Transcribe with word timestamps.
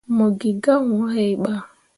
Mo 0.15 0.25
gi 0.39 0.51
gah 0.63 0.81
wuu 0.87 1.05
hai 1.13 1.31
bah. 1.43 1.61